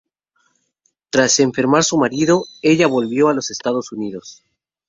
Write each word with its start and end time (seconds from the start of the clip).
Tras 1.11 1.39
enfermar 1.39 1.83
su 1.83 1.95
marido, 1.95 2.45
ella 2.63 2.87
volvió 2.87 3.27
a 3.27 3.35
los 3.35 3.51
Estados 3.51 3.91
Unidos. 3.91 4.43